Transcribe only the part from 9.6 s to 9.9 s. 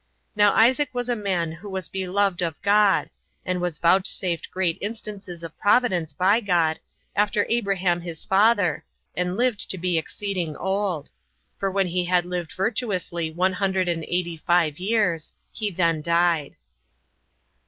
to